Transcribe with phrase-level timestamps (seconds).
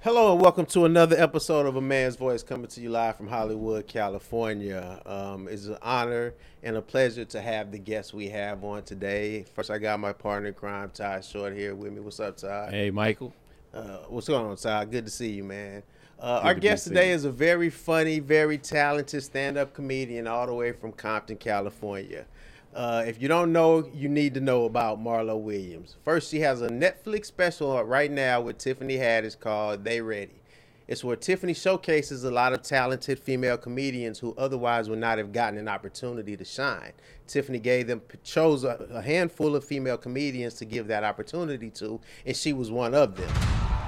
[0.00, 3.26] Hello and welcome to another episode of A Man's Voice coming to you live from
[3.26, 5.02] Hollywood, California.
[5.04, 9.44] Um, it's an honor and a pleasure to have the guests we have on today.
[9.54, 12.00] First, I got my partner in crime, Ty Short, here with me.
[12.00, 12.70] What's up, Ty?
[12.70, 13.34] Hey, Michael.
[13.74, 14.84] Uh, what's going on, Ty?
[14.84, 15.82] Good to see you, man.
[16.20, 20.54] Uh, our to guest today is a very funny, very talented stand-up comedian all the
[20.54, 22.24] way from Compton, California.
[22.78, 25.96] Uh, if you don't know, you need to know about Marlo Williams.
[26.04, 30.40] First, she has a Netflix special right now with Tiffany Haddish called "They Ready."
[30.86, 35.32] It's where Tiffany showcases a lot of talented female comedians who otherwise would not have
[35.32, 36.92] gotten an opportunity to shine.
[37.26, 42.00] Tiffany gave them chose a, a handful of female comedians to give that opportunity to,
[42.24, 43.87] and she was one of them.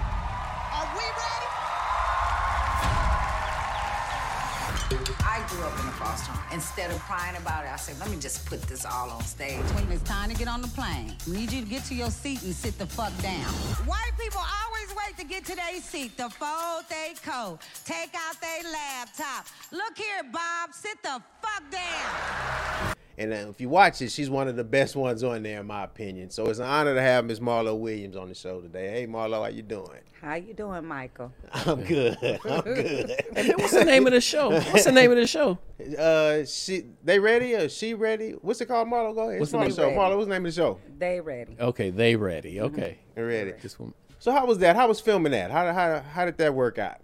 [6.53, 9.61] Instead of crying about it, I said, let me just put this all on stage.
[9.75, 12.11] When it's time to get on the plane, we need you to get to your
[12.11, 13.53] seat and sit the fuck down.
[13.87, 18.41] White people always wait to get to their seat to fold their coat, take out
[18.41, 19.47] their laptop.
[19.71, 22.97] Look here, Bob, sit the fuck down.
[23.21, 25.67] And uh, if you watch it, she's one of the best ones on there, in
[25.67, 26.31] my opinion.
[26.31, 28.89] So it's an honor to have Miss Marlo Williams on the show today.
[28.89, 30.01] Hey, Marlo, how you doing?
[30.23, 31.31] How you doing, Michael?
[31.53, 32.17] I'm good.
[32.23, 33.13] I'm good.
[33.59, 34.51] What's the name of the show?
[34.51, 35.59] What's the name of the show?
[35.99, 37.55] Uh, she, they ready?
[37.55, 38.33] Or she ready?
[38.43, 39.15] What's it called, Marlo?
[39.15, 39.41] Go ahead.
[39.41, 39.71] What's It's the Marlo name?
[39.97, 39.99] show.
[39.99, 40.79] Marlo, what's the name of the show?
[40.99, 41.57] They ready.
[41.59, 42.61] Okay, they ready.
[42.61, 43.53] Okay, They ready.
[43.63, 43.95] this one.
[44.19, 44.77] So how was that?
[44.77, 45.51] How was filming that?
[45.51, 46.99] How how how did that work out?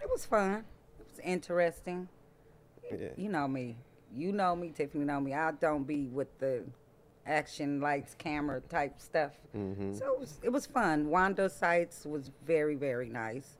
[0.00, 0.64] It was fun.
[1.00, 2.08] It was interesting.
[2.90, 3.08] Yeah.
[3.16, 3.76] You know me.
[4.14, 5.34] You know me, Tiffany know me.
[5.34, 6.64] I don't be with the
[7.26, 9.32] action lights, camera type stuff.
[9.56, 9.94] Mm-hmm.
[9.94, 11.08] So it was, it was fun.
[11.08, 13.56] Wanda Sykes was very, very nice.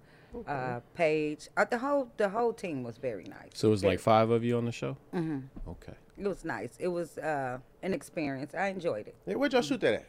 [0.47, 3.51] Uh, Paige, uh, the whole the whole team was very nice.
[3.55, 4.97] So it was Very- like five of you on the show.
[5.13, 5.69] Mm-hmm.
[5.69, 5.95] Okay.
[6.19, 6.77] It was nice.
[6.79, 8.55] It was uh, an experience.
[8.55, 9.37] I enjoyed it.
[9.37, 10.05] Where'd y'all shoot that at?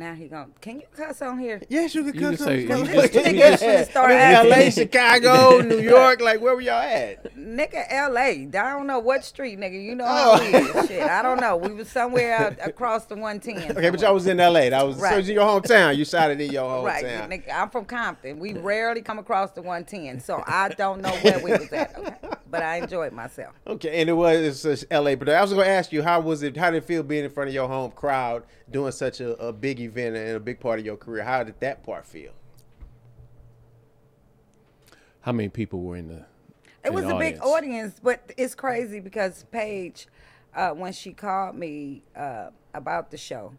[0.00, 1.60] Now he going Can you cuss on here?
[1.68, 2.46] Yes, you could You can come.
[2.46, 4.64] say- come- you come- just- come- you just- start I mean, asking.
[4.64, 6.22] LA, Chicago, New York.
[6.22, 7.36] Like where were y'all at?
[7.36, 8.30] Nigga, L.A.
[8.46, 9.82] I don't know what street, nigga.
[9.84, 10.36] You know Oh.
[10.36, 10.88] how we is.
[10.88, 11.58] Shit, I don't know.
[11.58, 13.76] We was somewhere out across the 110.
[13.76, 14.70] Okay, but y'all was in LA.
[14.70, 15.18] That was so Right.
[15.18, 15.94] it's in your hometown.
[15.94, 16.84] You shot it in your hometown.
[16.84, 18.38] Right, nigga, I'm from Compton.
[18.38, 21.94] We rarely come across the 110, so I don't know where we was at.
[21.98, 22.14] Okay?
[22.50, 23.54] But I enjoyed myself.
[23.66, 26.42] Okay, and it was it's LA, but I was going to ask you, how was
[26.42, 26.56] it?
[26.56, 29.52] How did it feel being in front of your home crowd, doing such a, a
[29.52, 31.22] big event and a big part of your career?
[31.22, 32.32] How did that part feel?
[35.20, 36.26] How many people were in the?
[36.84, 40.06] It was the a big audience, but it's crazy because Paige,
[40.54, 43.52] uh, when she called me uh, about the show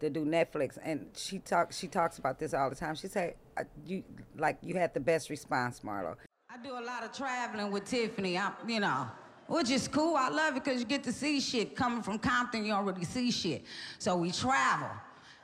[0.00, 2.94] to do Netflix, and she talks, she talks about this all the time.
[2.94, 4.02] She said, uh, "You
[4.36, 6.16] like you had the best response, Marlo."
[6.58, 9.06] I do a lot of traveling with Tiffany, I, you know,
[9.46, 10.16] which is cool.
[10.16, 11.76] I love it because you get to see shit.
[11.76, 13.64] Coming from Compton, you really see shit.
[13.98, 14.88] So we travel.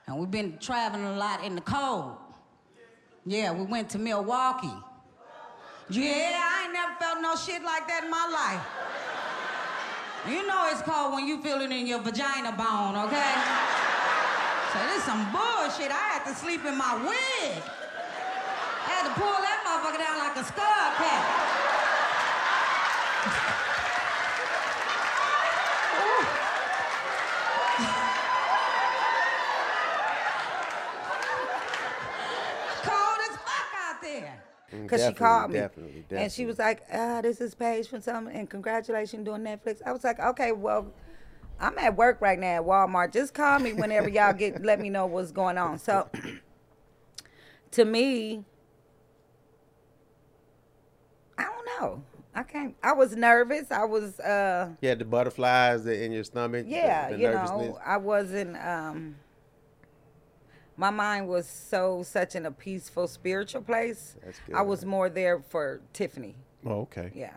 [0.07, 2.17] And we've been traveling a lot in the cold.
[3.27, 4.75] Yeah, we went to Milwaukee.
[5.89, 8.67] Yeah, I ain't never felt no shit like that in my life.
[10.35, 13.35] You know it's cold when you feel it in your vagina bone, okay?
[14.73, 15.93] So this some bullshit.
[15.93, 17.63] I had to sleep in my wig.
[17.63, 20.65] I had to pull that motherfucker down like a skull
[20.97, 21.65] cap.
[32.83, 34.43] Cold as fuck out there.
[34.71, 35.59] Because she called me.
[35.59, 39.81] definitely, And she was like, ah, this is Paige from something, and congratulations doing Netflix.
[39.85, 40.93] I was like, okay, well,
[41.61, 43.13] I'm at work right now at Walmart.
[43.13, 45.79] Just call me whenever y'all get, let me know what's going on.
[45.79, 46.09] So,
[47.73, 48.45] to me,
[51.39, 52.03] I don't know.
[52.37, 53.71] I can't, I was nervous.
[53.71, 56.67] I was, uh, You had the butterflies in your stomach.
[56.69, 57.69] yeah, the you nervousness?
[57.69, 59.15] know, I wasn't, um,
[60.77, 64.17] my mind was so, such in a peaceful, spiritual place.
[64.25, 64.57] That's good.
[64.57, 66.35] I was more there for Tiffany.
[66.67, 67.13] Oh, okay.
[67.15, 67.37] Yeah.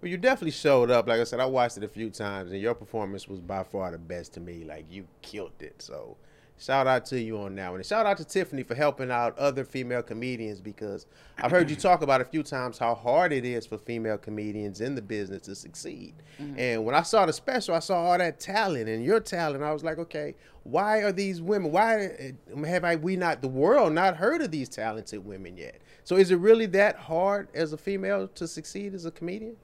[0.00, 1.06] Well, you definitely showed up.
[1.06, 3.90] Like I said, I watched it a few times, and your performance was by far
[3.90, 4.64] the best to me.
[4.64, 5.82] Like you killed it.
[5.82, 6.16] So,
[6.62, 9.36] shout out to you on that one, and shout out to Tiffany for helping out
[9.36, 11.06] other female comedians because
[11.38, 14.80] I've heard you talk about a few times how hard it is for female comedians
[14.80, 16.14] in the business to succeed.
[16.40, 16.58] Mm-hmm.
[16.58, 19.64] And when I saw the special, I saw all that talent and your talent.
[19.64, 21.72] I was like, okay, why are these women?
[21.72, 22.32] Why eh,
[22.66, 25.80] have I we not the world not heard of these talented women yet?
[26.04, 29.56] So, is it really that hard as a female to succeed as a comedian?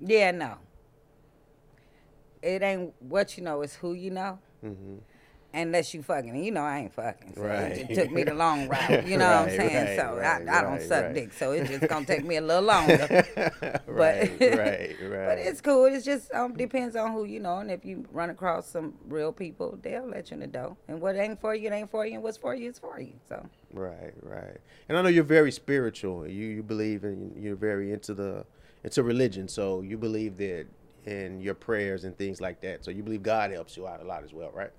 [0.00, 0.58] Yeah, no.
[2.44, 4.38] It ain't what you know, it's who you know.
[5.54, 6.44] unless you fucking.
[6.44, 7.34] You know, I ain't fucking.
[7.36, 7.72] So Right.
[7.72, 9.06] It took me the long route.
[9.06, 9.86] You know what I'm saying?
[9.86, 11.14] right, so right, I, I don't right, suck right.
[11.14, 11.32] dick.
[11.32, 13.08] So it's just gonna take me a little longer.
[13.86, 15.26] right, but right, right.
[15.28, 15.86] but it's cool.
[15.86, 19.32] It's just um depends on who you know, and if you run across some real
[19.32, 20.76] people, they'll let you in the door.
[20.88, 23.00] And what ain't for you, it ain't for you, and what's for you, is for
[23.00, 23.14] you.
[23.28, 24.58] So Right, right.
[24.88, 26.26] And I know you're very spiritual.
[26.26, 28.44] You you believe in you're very into the
[28.82, 29.48] into religion.
[29.48, 30.66] So you believe that
[31.06, 32.84] in your prayers and things like that.
[32.84, 34.70] So you believe God helps you out a lot as well, right?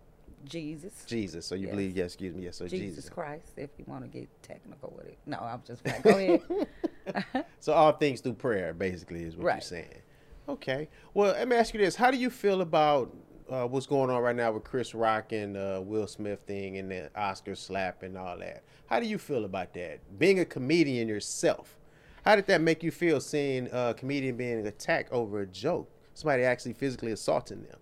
[0.46, 1.06] Jesus.
[1.08, 1.46] Jesus.
[1.46, 1.72] So you Yes.
[1.72, 3.10] believe yes, excuse me, yes, so Jesus, Jesus.
[3.10, 5.18] Christ, if you want to get technical with it.
[5.26, 6.42] No, I'm just like, go ahead.
[7.60, 10.02] So all things through prayer, basically, is what you're saying.
[10.50, 10.88] Okay.
[11.14, 13.16] Well, let me ask you this: How do you feel about
[13.50, 16.90] uh, what's going on right now with Chris Rock and uh, Will Smith thing and
[16.92, 18.64] the Oscar slap and all that?
[18.88, 20.00] How do you feel about that?
[20.20, 21.78] Being a comedian yourself,
[22.24, 25.90] how did that make you feel seeing a comedian being attacked over a joke?
[26.16, 27.78] Somebody actually physically assaulting them.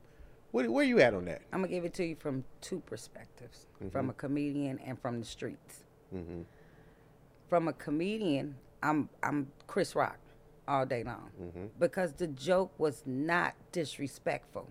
[0.52, 1.42] Where, where you at on that?
[1.54, 4.20] I'm gonna give it to you from two perspectives: from a mm-hmm.
[4.20, 5.84] comedian and from the streets.
[6.14, 6.42] Mm-hmm.
[7.48, 10.18] From a comedian, I'm I'm Chris Rock
[10.68, 11.66] all day long mm-hmm.
[11.80, 14.68] because the joke was not disrespectful.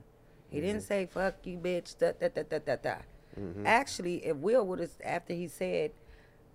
[0.50, 2.96] He didn't say "fuck you, bitch." Da da da da da da.
[3.64, 5.92] Actually, if Will would have after he said.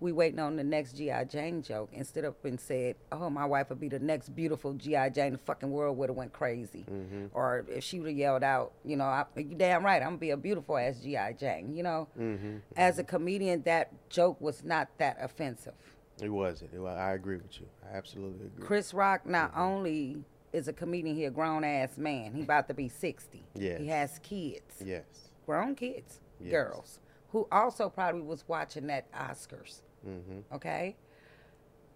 [0.00, 1.90] We waiting on the next GI Jane joke.
[1.92, 5.38] Instead of been said, "Oh, my wife would be the next beautiful GI Jane," the
[5.38, 6.84] fucking world would have went crazy.
[6.88, 7.26] Mm-hmm.
[7.32, 10.18] Or if she would have yelled out, "You know, I, you damn right, I'm gonna
[10.18, 12.58] be a beautiful ass GI Jane." You know, mm-hmm.
[12.76, 13.08] as a mm-hmm.
[13.16, 15.74] comedian, that joke was not that offensive.
[16.22, 16.72] It wasn't.
[16.72, 17.66] It wa- I agree with you.
[17.84, 18.64] I absolutely agree.
[18.64, 22.34] Chris Rock not only is a comedian, he a grown ass man.
[22.34, 23.42] He about to be sixty.
[23.54, 23.80] Yes.
[23.80, 25.30] He has kids, Yes.
[25.44, 26.50] grown kids, Yes.
[26.52, 27.00] girls,
[27.30, 29.82] who also probably was watching that Oscars.
[30.06, 30.54] Mm-hmm.
[30.54, 30.96] Okay.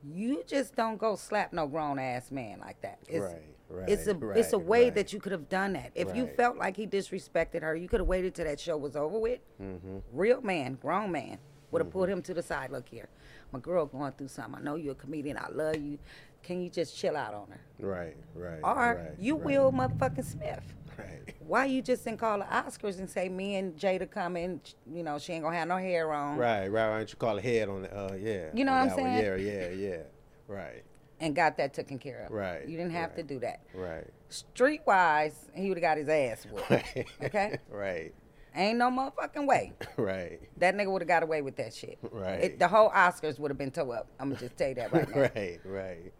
[0.05, 2.99] You just don't go slap no grown ass man like that.
[3.09, 4.95] It's, Right, right, It's a it's a way right.
[4.97, 5.93] that you could have done that.
[5.95, 8.97] If you felt like he disrespected her, you could have waited till that show was
[8.97, 9.41] over with.
[9.63, 9.99] Mm-hmm.
[10.13, 11.39] Real man, grown man,
[11.71, 12.71] would have pulled him to the side.
[12.71, 13.09] Look here,
[13.53, 14.57] my girl going through something.
[14.61, 15.39] I know you're a comedian.
[15.39, 15.99] I love you.
[16.43, 17.61] Can you just chill out on her?
[17.87, 18.17] Right.
[18.35, 18.61] Right.
[18.63, 20.63] Or right, you right, will motherfucking Smith.
[20.99, 21.35] Right.
[21.47, 24.61] Why you just didn't call the Oscars and say me and Jada coming?
[24.93, 26.37] You know she ain't gonna have no hair on.
[26.37, 26.91] Right, right.
[26.91, 28.47] Why don't you call a head on the, uh, yeah.
[28.53, 29.17] You know what I'm that one.
[29.19, 29.45] saying?
[29.45, 29.97] Yeah, yeah, yeah.
[30.49, 30.83] Right,
[31.21, 32.31] And got that taken care of.
[32.33, 33.61] Right, You didn't have to do that.
[33.75, 36.71] right, Streetwise, he would have got his ass whooped.
[36.71, 37.07] right.
[37.23, 37.59] Okay?
[37.71, 38.15] right,
[38.55, 39.73] Ain't no motherfucking way.
[39.97, 41.99] right, That nigga would have got away with that shit.
[42.11, 42.45] Right.
[42.45, 44.09] It, the whole Oscars would have been towed up.
[44.21, 45.21] I'm gonna just tell you that right now.
[45.35, 46.13] right, right.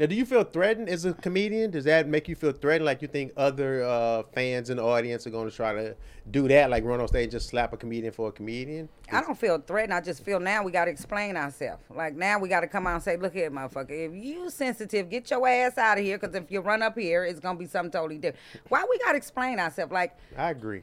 [0.00, 1.70] Now, do you feel threatened as a comedian?
[1.70, 2.86] Does that make you feel threatened?
[2.86, 5.94] Like you think other uh, fans in the audience are going to try to
[6.30, 8.88] do that, like run on stage, just slap a comedian for a comedian?
[9.12, 9.92] I don't feel threatened.
[9.92, 11.82] I just feel now we got to explain ourselves.
[11.94, 13.90] Like now we got to come out and say, look here, motherfucker.
[13.90, 16.16] If you sensitive, get your ass out of here.
[16.16, 18.42] Because if you run up here, it's gonna be something totally different.
[18.68, 19.92] Why we got to explain ourselves?
[19.92, 20.82] Like I agree.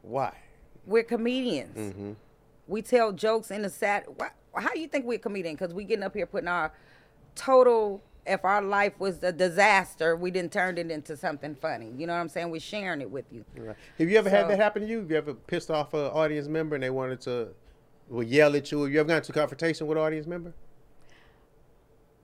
[0.00, 0.32] Why?
[0.86, 1.76] we're comedians.
[1.76, 2.12] Mm-hmm.
[2.66, 4.04] We tell jokes in the sad.
[4.16, 5.54] Why, how do you think we're a comedian?
[5.54, 6.72] Because we getting up here putting our
[7.34, 8.02] total.
[8.26, 11.92] If our life was a disaster, we didn't turn it into something funny.
[11.96, 12.50] You know what I'm saying?
[12.50, 13.44] We're sharing it with you.
[13.56, 13.76] Right.
[13.98, 15.00] Have you ever had that happen to you?
[15.00, 17.48] Have you ever pissed off an audience member and they wanted to
[18.08, 18.82] well, yell at you?
[18.82, 20.54] Have you ever gotten into confrontation with an audience member?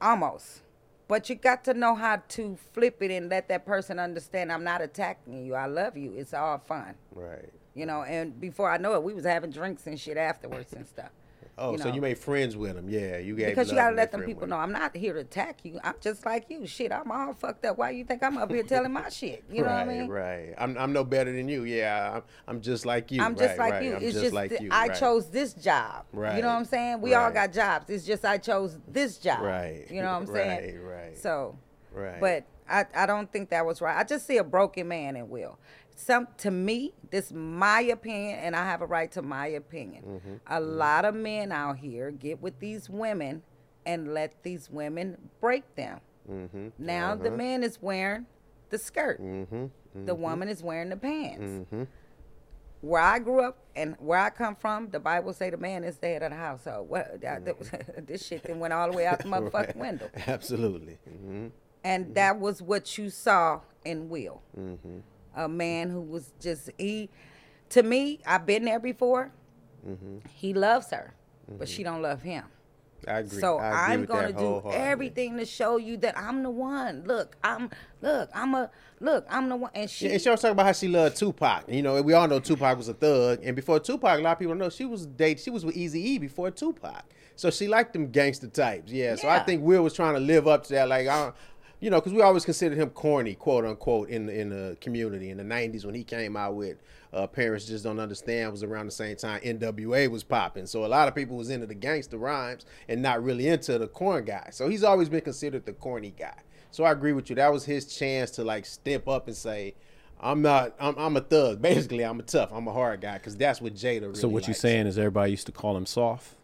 [0.00, 0.62] Almost.
[1.08, 4.64] But you got to know how to flip it and let that person understand I'm
[4.64, 5.54] not attacking you.
[5.54, 6.14] I love you.
[6.16, 6.94] It's all fun.
[7.14, 7.50] Right.
[7.74, 10.86] You know, and before I know it, we was having drinks and shit afterwards and
[10.86, 11.10] stuff.
[11.58, 12.88] Oh, You so you made friends with them?
[12.88, 14.56] Yeah, you gave Because you gotta let them people know.
[14.56, 15.78] I'm not here to attack you.
[15.84, 16.66] I'm just like you.
[16.66, 17.76] Shit, I'm all fucked up.
[17.78, 19.44] Why you think I'm up here telling my shit?
[19.50, 20.08] You know right, what I mean?
[20.08, 20.54] right.
[20.58, 21.64] I'm I'm no better than you.
[21.64, 23.22] Yeah, I'm I'm just like you.
[23.22, 23.84] I'm just right, like right.
[23.84, 23.96] you.
[23.96, 24.68] I'm it's just, just like you.
[24.70, 26.04] I chose this job.
[26.12, 26.36] Right.
[26.36, 27.00] You know what I'm saying?
[27.00, 27.90] We all got jobs.
[27.90, 29.42] It's just I chose this job.
[29.42, 30.84] Right, You know what I'm saying?
[30.84, 31.18] right, right.
[31.18, 31.58] So,
[31.92, 32.20] Right.
[32.20, 33.96] but I, I don't think that was right.
[33.96, 35.58] I just see a broken man in Will.
[36.00, 40.04] Some to me, this my opinion, and I have a right to my opinion.
[40.04, 43.42] Mm-hmm, A lot of men out here get with these women
[43.84, 46.00] and let these women break them.
[46.30, 46.68] Mm-hmm.
[46.78, 48.24] Now the man is wearing
[48.70, 49.20] the skirt.
[49.20, 50.06] Mm-hmm.
[50.06, 51.42] The woman is wearing the pants.
[51.50, 51.82] Mm-hmm.
[52.80, 55.98] Where I grew up and where I come from, the Bible say the man is
[55.98, 56.88] the head of the household.
[56.88, 57.20] What
[58.06, 60.98] this shit then went all the way out the motherfucking window, Absolutely.
[61.06, 61.48] Mm-hmm.
[61.84, 65.00] and that was what you saw in Will, Mm-hmm.
[65.34, 67.08] A man who was just he.
[67.70, 69.30] To me, I've been there before.
[69.86, 70.18] Mm-hmm.
[70.28, 71.14] He loves her,
[71.48, 72.44] but she don't love him.
[73.08, 73.40] I agree.
[73.40, 77.04] So I agree I'm with gonna do everything to show you that I'm the one.
[77.06, 77.70] Look, I'm
[78.02, 78.70] look, I'm a
[79.00, 79.70] look, I'm the one.
[79.74, 81.64] And she, Yeah, and she was talking about how she loved Tupac.
[81.68, 84.38] You know, we all know Tupac was a thug, and before Tupac, a lot of
[84.38, 85.40] people know she was date.
[85.40, 87.04] She was with Eazy E before Tupac,
[87.36, 88.92] so she liked them gangster types.
[88.92, 90.88] Yeah, so I think Will was trying to live up to that.
[90.88, 91.32] Like, I,
[91.80, 95.30] you know, because we always considered him corny, quote unquote, in the in the community
[95.30, 96.78] in the '90s when he came out with
[97.12, 100.66] uh, parents just don't understand was around the same time NWA was popping.
[100.66, 103.88] So a lot of people was into the gangster rhymes and not really into the
[103.88, 104.48] corn guy.
[104.52, 106.36] So he's always been considered the corny guy.
[106.70, 107.36] So I agree with you.
[107.36, 109.74] That was his chance to like step up and say,
[110.20, 110.74] "I'm not.
[110.78, 111.60] I'm, I'm a thug.
[111.62, 112.50] Basically, I'm a tough.
[112.52, 114.02] I'm a hard guy." Because that's what Jada.
[114.02, 114.60] Really So what you likes.
[114.60, 116.34] saying is everybody used to call him soft,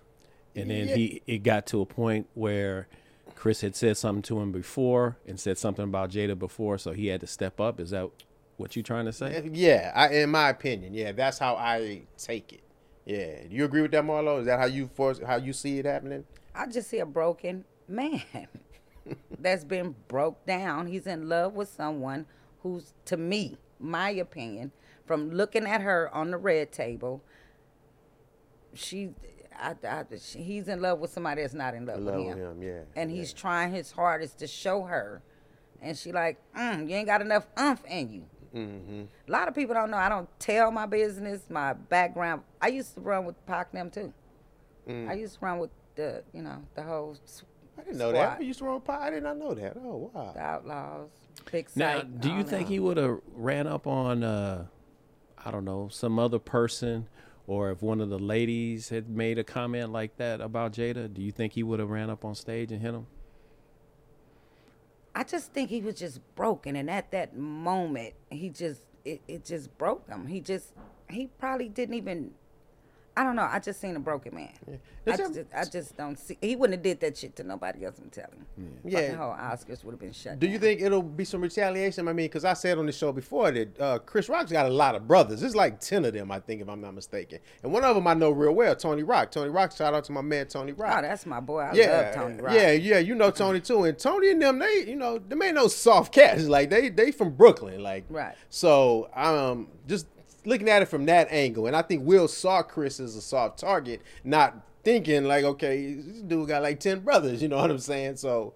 [0.57, 0.95] and then Yeah.
[0.97, 2.89] he it got to a point where
[3.37, 7.07] Chris had said something to him before and said something about Jada before, so he
[7.07, 7.79] had to step up.
[7.79, 8.11] Is that
[8.57, 9.49] what you're trying to say?
[9.53, 12.63] Yeah, I, in my opinion, yeah, that's how I take it.
[13.05, 14.41] Yeah, do you agree with that, Marlo?
[14.41, 16.25] Is that how you force how you see it happening?
[16.55, 18.23] I just see a broken man
[19.39, 20.87] that's been broke down.
[20.87, 22.27] He's in love with someone
[22.63, 24.73] who's, to me, my opinion,
[25.05, 27.23] from looking at her on the red table,
[28.75, 29.11] she,
[29.59, 30.05] I, I,
[30.37, 32.51] he's in love with somebody that's not in love, love with with him.
[32.53, 33.17] him, yeah, And yeah.
[33.17, 35.23] he's trying his hardest to show her,
[35.81, 38.25] and she like, mm, you ain't got enough umph in you.
[38.55, 39.03] Mm-hmm.
[39.29, 39.97] A lot of people don't know.
[39.99, 42.43] I don't tell my business, my background.
[42.61, 44.13] I used to run with Pac them too.
[44.89, 45.09] Mm.
[45.11, 47.17] I used to run with the, you know, the whole
[47.79, 48.39] I didn't know that.
[48.39, 49.09] I used to run with pie.
[49.09, 49.77] I did not know that.
[49.77, 50.33] Oh wow.
[50.33, 51.11] the Outlaws,
[51.51, 52.73] Big Now, Sight, do you think them.
[52.73, 54.67] he would have ran up on, uh,
[55.45, 57.09] I don't know, some other person,
[57.47, 61.23] or if one of the ladies had made a comment like that about Jada, do
[61.23, 63.07] you think he would have ran up on stage and hit him?
[65.15, 69.45] I just think he was just broken, and at that moment, he just it, it
[69.45, 70.27] just broke him.
[70.27, 70.73] He just
[71.09, 72.33] he probably didn't even.
[73.17, 73.49] I don't know.
[73.51, 74.51] I just seen a broken man.
[75.07, 76.37] I Is just, I just don't see.
[76.43, 77.97] He wouldn't have did that shit to nobody else.
[77.99, 78.67] I'm telling you.
[78.85, 79.01] Yeah.
[79.01, 80.39] Fucking whole Oscars would have been shut.
[80.39, 82.09] Do you think it'll be some retaliation?
[82.09, 84.71] I mean, because I said on the show before that uh, Chris Rock's got a
[84.71, 85.41] lot of brothers.
[85.41, 87.39] There's like ten of them, I think, if I'm not mistaken.
[87.63, 89.31] And one of them I know real well, Tony Rock.
[89.31, 89.75] Tony Rock.
[89.75, 90.99] Shout out to my man Tony Rock.
[90.99, 91.61] Oh, that's my boy.
[91.61, 92.55] I yeah, love Tony Rock.
[92.55, 92.99] yeah, yeah.
[92.99, 96.13] You know Tony too, and Tony and them, they, you know, them ain't no soft
[96.13, 96.45] cats.
[96.49, 98.05] Like they, they from Brooklyn, like.
[98.11, 98.35] Right.
[98.51, 100.07] So, um, just
[100.47, 103.59] looking at it from that angle, and I think Will saw Chris as a soft
[103.59, 107.43] target, not thinking like, okay, this dude got like ten brothers.
[107.43, 108.17] You know what I'm saying?
[108.17, 108.55] So,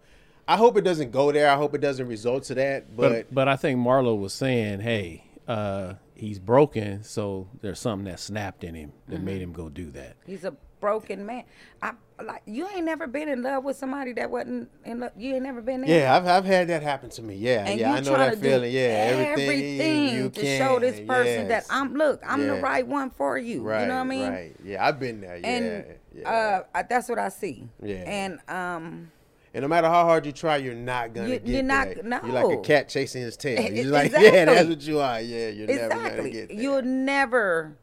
[0.49, 1.51] I hope it doesn't go there.
[1.51, 2.97] I hope it doesn't result to that.
[2.97, 8.05] But, But but I think Marlo was saying, hey, uh, he's broken, so there's something
[8.07, 9.25] that snapped in him that Mm-hmm.
[9.25, 10.17] made him go do that.
[10.27, 11.45] He's a broken man.
[11.83, 11.93] I
[12.25, 15.13] like you ain't never been in love with somebody that wasn't in love.
[15.17, 16.01] You ain't never been there.
[16.01, 17.37] yeah, I've, I've had that happen to me.
[17.37, 18.73] Yeah, And yeah, I know that feeling.
[18.73, 20.59] Yeah, everything, everything you to can.
[20.59, 21.67] show this person yes.
[21.67, 23.63] that I'm look, I'm the right one for you.
[23.63, 24.31] Right, you know what I mean?
[24.31, 24.57] Right.
[24.65, 25.37] Yeah, I've been there.
[25.37, 25.49] Yeah.
[25.49, 25.85] And
[26.15, 26.63] yeah.
[26.75, 27.69] uh, that's what I see.
[27.83, 27.97] Yeah.
[28.07, 29.11] And um,
[29.55, 32.21] And no matter how hard you try, you're not gonna You- get you're not- no.
[32.25, 33.61] You're like a cat chasing his tail.
[33.73, 34.31] You're like, Exactly.
[34.33, 35.21] yeah, that's what you are.
[35.21, 37.77] Yeah, you're never gonna exactly, get you'll never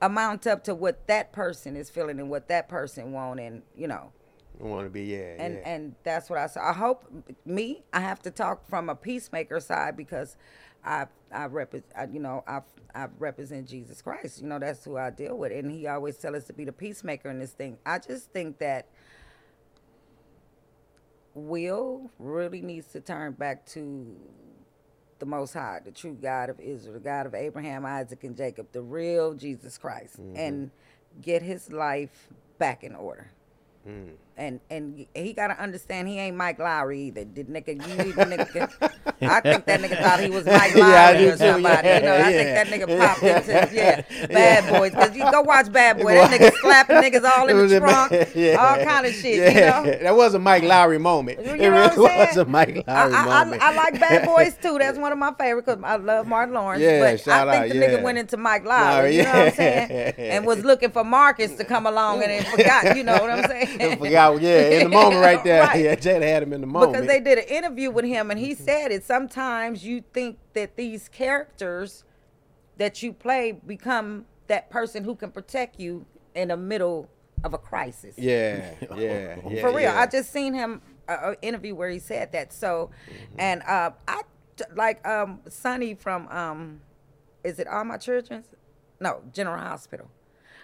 [0.00, 3.86] amount up to what that person is feeling and what that person want, and you
[3.86, 4.12] know.
[4.58, 5.68] want to be, yeah, and yeah.
[5.68, 6.60] and that's what I say.
[6.60, 7.04] I hope
[7.44, 7.82] me.
[7.92, 10.36] I have to talk from a peacemaker side because
[10.84, 12.60] I I represent you know I
[12.94, 14.40] I represent Jesus Christ.
[14.40, 16.72] You know that's who I deal with, and He always tell us to be the
[16.72, 17.78] peacemaker in this thing.
[17.84, 18.88] I just think that
[21.34, 24.16] Will really needs to turn back to
[25.20, 28.66] the Most High, the true God of Israel, the God of Abraham, Isaac, and Jacob,
[28.72, 30.36] the real Jesus Christ, mm-hmm.
[30.36, 30.70] and
[31.22, 33.30] get his life back in order.
[33.88, 34.10] Mm.
[34.36, 37.24] And and he gotta understand he ain't Mike Lowrey either.
[37.24, 38.70] Did nigga you nigga
[39.22, 41.88] I think that nigga thought he was Mike Lowrey do or somebody.
[41.88, 44.92] you know, yeah, I think that nigga popped into yeah, bad boys.
[44.92, 48.54] Cause you go watch Bad Boy, that nigga slapping niggas all in the trunk, yeah.
[48.54, 49.98] all kind of shit, Yeah, you know.
[50.04, 51.44] that was a Mike Lowrey moment.
[51.44, 52.28] You it know really what I'm saying?
[52.28, 53.62] was a Mike Lowrey I, I, moment.
[53.62, 54.78] I, I like Bad Boys too.
[54.78, 56.82] That's one of my favorite because I love Martin Lawrence.
[56.82, 57.98] Yeah, but shout I think out, the yeah.
[57.98, 59.10] nigga went into Mike Lowrey.
[59.10, 60.14] Lowrey, you know what I'm saying?
[60.16, 62.96] And was looking for Marcus to come along and then forgot.
[62.96, 63.69] You know what I'm saying?
[63.78, 65.62] I forgot, yeah, in the moment right there.
[65.62, 65.84] Right.
[65.84, 66.92] Yeah, Jada had him in the moment.
[66.92, 70.76] because they did an interview with him and he said it sometimes you think that
[70.76, 72.04] these characters
[72.76, 77.08] that you play become that person who can protect you in the middle
[77.44, 79.60] of a crisis yeah, yeah, yeah.
[79.60, 80.00] for real yeah.
[80.00, 83.40] i just seen him uh, interview where he said that so Mm-hmm.
[83.40, 84.22] and uh i
[84.56, 86.80] t- like um sonny from um
[87.44, 88.46] is it all my children's
[89.00, 90.10] no general hospital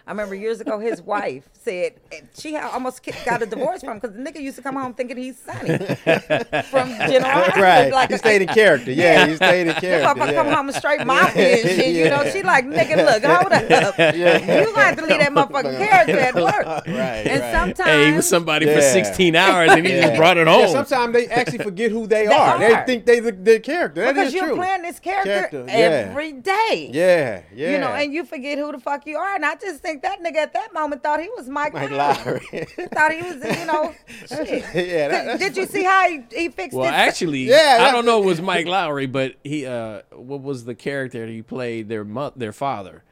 [0.07, 1.95] I remember years ago, his wife said
[2.33, 4.93] she had almost got a divorce from him because the nigga used to come home
[4.93, 7.63] thinking he's Sonny from General Hospital.
[7.63, 7.91] right.
[7.97, 8.91] Like, he stayed in character.
[8.91, 10.07] Yeah, he stayed in This character.
[10.21, 10.43] motherfucker yeah.
[10.43, 11.95] come home and straight mafia and shit.
[11.95, 12.31] You know, Yeah.
[12.31, 13.97] she like, nigga, look, hold up.
[13.97, 14.59] Yeah.
[14.59, 16.65] You gonna have to leave that motherfucking character at work.
[16.65, 17.51] Right, And right.
[17.51, 20.01] sometimes Hey, he was somebody for 16 hours and he Yeah.
[20.07, 20.85] just brought it Yeah, home.
[20.85, 22.59] sometimes they actually forget who they, They are.
[22.59, 24.01] They think they the, the character.
[24.05, 24.55] That because is you're true.
[24.55, 25.73] playing this character, Character, yeah.
[26.09, 26.89] every day.
[26.93, 27.71] Yeah, yeah.
[27.71, 29.35] You know, and you forget who the fuck you are.
[29.35, 31.89] And I just think think that nigga at that moment thought he was Mike, Mike
[31.89, 32.41] Lowrey.
[32.49, 32.91] Lowrey.
[32.93, 33.93] thought he was, you know,
[34.45, 34.63] shit.
[34.87, 38.05] yeah, that, Did you see how he, he fixed Well, his actually, Yeah, I don't
[38.05, 38.21] know.
[38.21, 41.89] It was Mike Lowrey, but he uh, what was the character that he played?
[41.89, 43.03] Their mo- their father,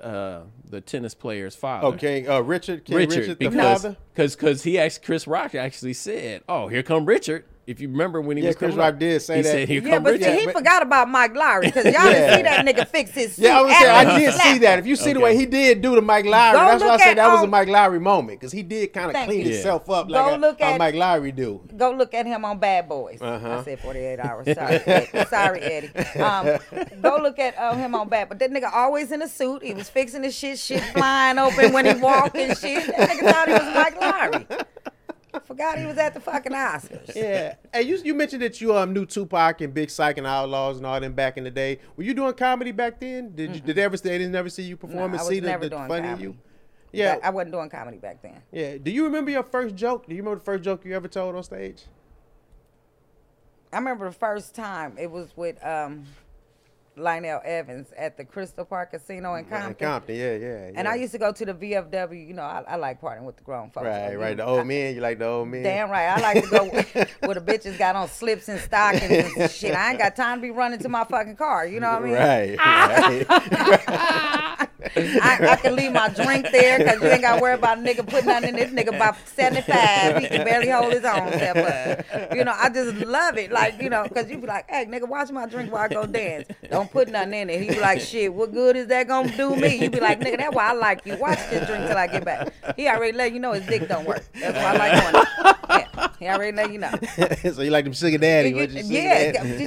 [0.00, 1.88] uh, the tennis player's father.
[1.88, 3.96] Okay, uh, Richard, King Richard, Richard, the because father.
[4.14, 8.20] because because he actually Chris Rock actually said, "Oh, here come Richard." If you remember
[8.20, 9.50] when he Yeah, was Chris Rock did say he that.
[9.50, 10.24] Said, Yeah, but Richard.
[10.24, 12.12] see, he but- forgot about Mike Lowrey because y'all Yeah.
[12.12, 13.42] didn't see that nigga fix his suit.
[13.44, 14.78] Yeah, I was saying I did see that.
[14.78, 16.96] If you see the way he did do the Mike Lowrey, Go that's why I
[16.98, 19.40] said at, that was a um, Mike Lowrey moment because he did kind of clean
[19.46, 19.52] you.
[19.52, 21.60] himself up Go like a, look how at- Mike Lowrey do.
[21.76, 23.20] Go look at him on Bad Boys.
[23.20, 23.58] Uh-huh.
[23.58, 24.46] I said 48 hours.
[24.54, 25.24] Sorry, Eddie.
[25.28, 26.20] Sorry, Eddie.
[26.20, 26.58] Um,
[27.02, 28.28] go look at uh, him on Bad.
[28.28, 29.64] But that nigga always in a suit.
[29.64, 32.86] He was fixing his shit, shit flying open when he walked and shit.
[32.86, 34.66] That nigga thought he was Mike Lowrey.
[35.46, 37.12] Forgot he was at the fucking Oscars.
[37.16, 37.54] Yeah.
[37.72, 40.86] Hey, you you mentioned that you um knew Tupac and Big Syke and Outlaws and
[40.86, 41.78] all them back in the day.
[41.96, 43.34] Were you doing comedy back then?
[43.34, 45.56] Did you did they ever they didn't never see you perform No, and see the,
[45.58, 46.22] the funny comedy.
[46.22, 46.36] you?
[46.92, 47.18] Yeah.
[47.22, 48.42] I wasn't doing comedy back then.
[48.50, 48.78] yeah.
[48.78, 50.06] Do you remember your first joke?
[50.06, 51.84] Do you remember the first joke you ever told on stage?
[53.72, 56.04] I remember the first time it was with um,
[56.96, 59.86] Lionel Evans at the Crystal Park Casino in In Compton.
[59.86, 60.70] Compton, yeah, yeah.
[60.74, 62.26] And I used to go to the VFW.
[62.26, 63.86] You know, I, I like partying with the grown folks.
[63.86, 64.36] Right, right.
[64.36, 65.62] know, The I- old men, you like the old men.
[65.62, 66.06] Damn right.
[66.08, 66.64] I like to go
[67.26, 69.74] where the bitches got on slips and stockings and shit.
[69.74, 71.66] I ain't got time to be running to my fucking car.
[71.66, 72.14] You know what I mean?
[72.14, 74.42] Right, right.
[74.96, 77.80] I, I can leave my drink there because you ain't got to worry about a
[77.80, 80.18] nigga putting nothing in this nigga about 75.
[80.18, 82.34] He can barely hold his own self up.
[82.34, 83.50] You know, I just love it.
[83.50, 86.06] Like, you know, because you be like, hey, nigga, watch my drink while I go
[86.06, 86.48] dance.
[86.70, 87.60] Don't put nothing in it.
[87.60, 89.76] He be like, shit, what good is that going to do me?
[89.76, 91.16] You be like, nigga, that's why I like you.
[91.16, 92.52] Watch this drink till I get back.
[92.76, 94.24] He already let you know his dick don't work.
[94.34, 95.24] That's why I like doing.
[95.96, 96.90] Yeah, he already let you know.
[97.52, 98.50] so you like them sugar daddy?
[98.50, 99.64] You- you sugar yeah, daddy?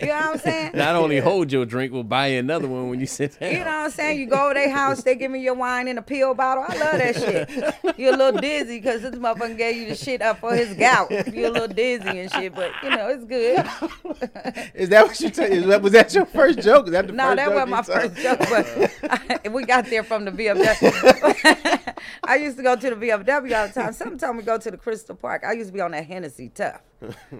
[0.00, 0.70] you know what I'm saying?
[0.74, 3.50] Not only hold your drink, we'll buy you another one when you sit down.
[3.52, 4.18] You know what I'm saying?
[4.20, 6.64] You go over their house, they give me your wine in a pill bottle.
[6.66, 7.98] I love that shit.
[7.98, 11.10] You're a little dizzy because this motherfucker gave you the shit up for his gout.
[11.32, 13.64] You're a little dizzy and shit, but you know, it's good.
[14.74, 15.50] Is that what you tell?
[15.50, 16.86] Is that, was that your first joke?
[16.86, 18.16] Is that the No, first that joke wasn't my told?
[18.16, 21.94] first joke, but we got there from the VFW.
[22.24, 23.92] I used to go to the VFW all the time.
[23.92, 25.44] Sometimes we go to the Crystal Park.
[25.46, 26.80] I used to be on that Hennessy tough.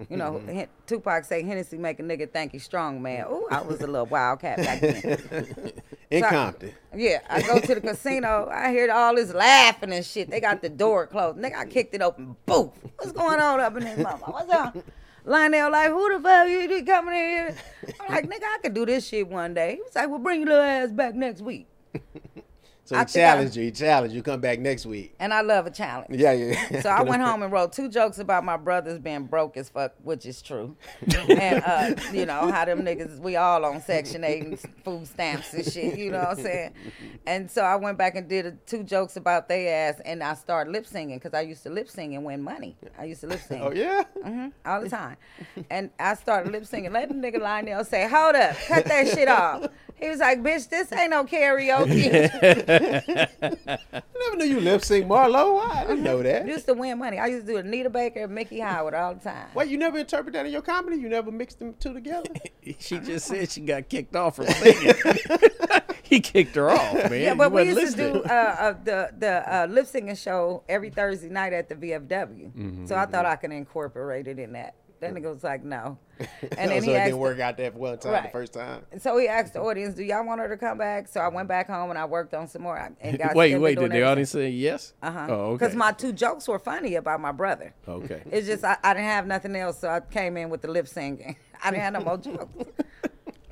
[0.09, 3.25] You know, Hen- Tupac say Hennessy make a nigga think he's strong, man.
[3.31, 5.73] Ooh, I was a little wildcat back then.
[6.11, 6.71] in So- Compton.
[6.95, 8.47] Yeah, I go to the casino.
[8.51, 10.29] I hear all this laughing and shit.
[10.29, 11.37] They got the door closed.
[11.39, 12.35] Nigga, I kicked it open.
[12.45, 12.71] Boof.
[12.97, 14.25] What's going on up in this mama?
[14.25, 14.77] What's up?
[15.27, 17.55] Lionel like, who the fuck you you coming in here?
[17.99, 19.75] I'm like, nigga, I could do this shit one day.
[19.75, 21.65] He was like, well, bring your little ass back next week.
[22.85, 23.63] So I he think I- challenged you.
[23.63, 24.21] He challenged you.
[24.21, 25.15] Come back next week.
[25.19, 26.09] And I love a challenge.
[26.11, 26.81] Yeah, yeah.
[26.81, 29.93] So I went home and wrote two jokes about my brothers being broke as fuck,
[30.03, 30.77] which is true.
[31.29, 35.53] and uh, you know, how them niggas we all on section eight and food stamps
[35.53, 36.73] and shit, you know what I'm saying?
[37.25, 40.35] And so I went back and did a, two jokes about they ass and I
[40.35, 42.77] started lip singing because I used to lip sing and win money.
[42.99, 43.61] I used to lip sing.
[43.63, 44.03] Oh yeah.
[44.23, 45.17] hmm all the time.
[45.71, 46.91] And I started lip singing.
[46.91, 49.65] Let the nigga Lionel say, Hold up, cut that shit off.
[49.99, 52.29] He was like, Bitch, this ain't no karaoke.
[53.41, 55.61] I never knew you lip sync Marlo.
[55.65, 56.45] I didn't know that.
[56.47, 57.17] used to win money.
[57.17, 59.47] I used to do Anita Baker and Miki Howard all the time.
[59.53, 60.97] Wait, you never interpret that in your comedy?
[60.97, 62.29] You never mixed them two together?
[62.79, 64.95] She just said she got kicked off from singing.
[66.01, 67.21] he kicked her off, man.
[67.21, 70.15] Yeah, but You we wasn't used to do uh, uh, the the uh, lip singing
[70.15, 72.07] show every Thursday night at the VFW.
[72.51, 74.73] Mm-hmm, So I thought I could incorporate it in that.
[74.99, 75.97] That nigga was like, no.
[76.57, 78.83] And then so he didn't work out that one time, the first time.
[78.99, 81.49] so he asked the audience, "Do y'all want her to come back?" So I went
[81.49, 82.77] back home and I worked on some more.
[83.01, 83.75] And got wait, wait.
[83.75, 84.03] Did the everything.
[84.03, 84.93] audience say yes?
[85.01, 85.27] Uh huh.
[85.29, 85.65] Oh, okay.
[85.65, 87.73] Because my two jokes were funny about my brother.
[87.87, 88.21] okay.
[88.31, 90.87] It's just I, I didn't have nothing else, so I came in with the lip
[90.87, 91.35] singing.
[91.63, 92.69] I didn't have no more jokes,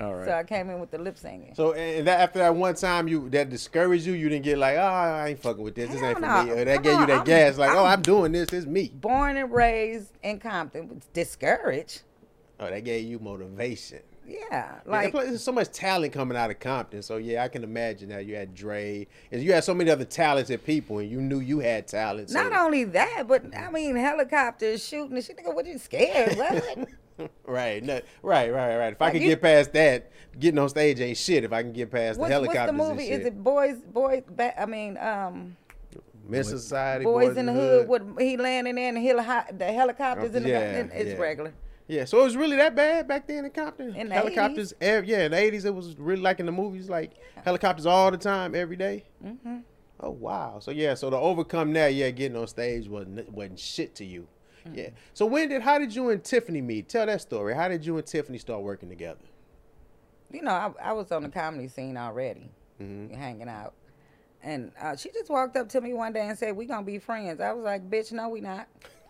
[0.00, 0.26] All right.
[0.26, 1.54] so I came in with the lip singing.
[1.54, 4.76] So and that after that one time you that discouraged you, you didn't get like,
[4.76, 5.90] oh, I ain't fucking with this.
[5.90, 6.50] This ain't for Hell me.
[6.52, 8.52] Or that Come gave you that I'm- gas, like, oh, I'm- I'm doing this.
[8.52, 8.90] It's me.
[8.94, 12.02] Born and raised in Compton, was discouraged.
[12.58, 14.00] Oh, that gave you motivation.
[14.26, 17.02] Yeah, Like, like plus, there's so much talent coming out of Compton.
[17.02, 20.06] So yeah, I can imagine that you had Dre, and you had so many other
[20.06, 22.30] talented people, and you knew you had talent.
[22.30, 22.42] So.
[22.42, 25.36] Not only that, but I mean, helicopters shooting and shit.
[25.36, 26.36] Nigga, what you scared?
[26.38, 26.88] What?
[27.46, 28.92] Right, no, right, right, right.
[28.92, 31.44] If I can you- get past that, getting on stage ain't shit.
[31.44, 33.10] If I can get past what's, the what's helicopters the and movie?
[33.10, 34.22] Is it Boys, Boys?
[34.28, 35.56] Ba- I mean, um,
[36.26, 37.86] Men's Society, Boys, in the Hood.
[37.86, 40.88] What he landing in the, heli- the helicopters in the Yeah?
[40.92, 41.16] It's yeah.
[41.16, 41.54] regular.
[41.86, 43.94] Yeah, so it was really that bad back then in Compton.
[43.94, 46.88] In the helicopters, ev- yeah, in the eighties, it was really like in the movies,
[46.88, 47.12] like
[47.44, 49.04] helicopters all the time, every day.
[49.22, 49.58] Mm-hmm.
[50.00, 50.60] Oh wow!
[50.60, 54.26] So yeah, so to overcome that, yeah, getting on stage wasn't wasn't shit to you.
[54.66, 54.78] Mm-hmm.
[54.78, 54.88] Yeah.
[55.12, 56.88] So when did how did you and Tiffany meet?
[56.88, 57.54] Tell that story.
[57.54, 59.20] How did you and Tiffany start working together?
[60.30, 62.50] You know, I, I was on the comedy scene already,
[62.82, 63.14] Mm-hmm.
[63.14, 63.74] hanging out,
[64.42, 66.98] And uh, she just walked up to me one day and said, "We gonna be
[66.98, 68.66] friends." I was like, "Bitch, no, we not."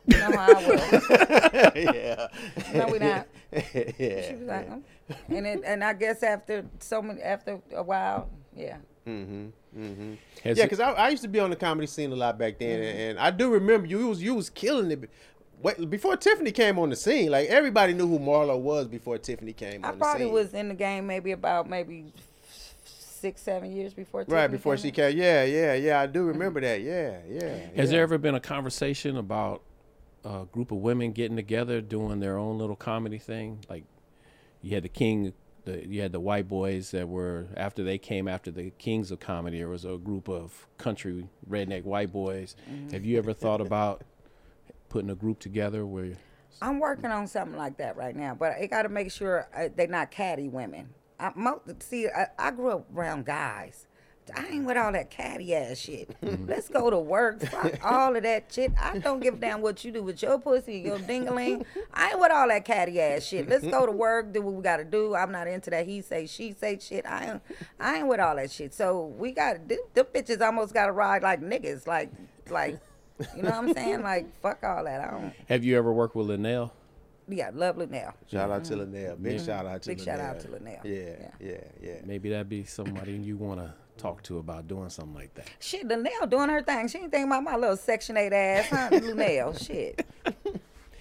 [0.07, 1.73] You know how I was.
[1.77, 2.27] yeah.
[2.75, 3.27] No, we not.
[3.53, 4.29] yeah.
[4.29, 4.83] She was like, "Mm."
[5.29, 8.77] and it, and I guess after so many, after a while, yeah.
[9.07, 9.47] Mm-hmm.
[9.79, 10.15] Mm-hmm.
[10.45, 12.59] Has yeah, because I, I used to be on the comedy scene a lot back
[12.59, 12.99] then, Mm-hmm.
[12.99, 15.11] and I do remember you was you was killing it.
[15.65, 19.55] Wait, before Tiffany came on the scene, like everybody knew who Marlo was before Tiffany
[19.55, 20.33] came I on the probably scene.
[20.35, 22.13] was in the game maybe about maybe
[22.85, 24.21] six, seven years before.
[24.29, 24.95] right Tiffany before came she in.
[24.95, 25.17] came.
[25.17, 26.01] Yeah, yeah, yeah.
[26.03, 26.83] I do remember that.
[26.83, 27.49] Yeah, yeah.
[27.49, 27.85] Has yeah.
[27.87, 29.63] there ever been a conversation about
[30.23, 33.61] a group of women getting together doing their own little comedy thing?
[33.67, 33.85] Like
[34.61, 35.33] you had the king,
[35.65, 39.19] the, you had the white boys that were after they came after the kings of
[39.19, 39.61] comedy.
[39.61, 42.55] There was a group of country redneck white boys.
[42.71, 42.91] Mm-hmm.
[42.91, 44.03] Have you ever thought about
[44.95, 46.13] putting a group together where?
[46.63, 49.69] I'm working on something like that right now, but I got to make sure uh,
[49.75, 50.89] they're not catty women.
[51.19, 53.89] I, mo- see, I, I grew up around guys.
[54.37, 56.17] I ain't with all that catty ass shit.
[56.23, 57.43] Let's go to work.
[57.43, 58.71] Fuck all of that shit.
[58.81, 61.65] I don't give a damn what you do with your pussy, your dingaling.
[61.93, 63.49] I ain't with all that catty ass shit.
[63.49, 65.17] Let's go to work, do what we gotta do.
[65.17, 67.05] I'm not into that he say, she say shit.
[67.05, 67.43] I ain't,
[67.81, 68.73] I ain't with all that shit.
[68.73, 72.13] So we got them bitches almost gotta ride like niggas, like,
[72.49, 72.79] like,
[73.37, 74.03] you know what I'm saying?
[74.03, 75.01] Like, fuck all that.
[75.01, 75.33] I don't.
[75.49, 76.71] Have you ever worked with Luenell?
[77.29, 78.15] Yeah, love now.
[78.31, 78.95] Shout out to mm-hmm.
[78.95, 79.23] Luenell.
[79.23, 80.01] Big shout out to Big Luenell.
[80.01, 80.85] Big shout out to Luenell.
[80.85, 81.95] Yeah, yeah, yeah.
[82.05, 85.49] Maybe that'd be somebody you want to talk to about doing something like that.
[85.61, 86.89] Shit, Luenell doing her thing.
[86.89, 88.89] She ain't thinking about my little Section 8 ass, huh?
[88.93, 90.07] Luenell, shit.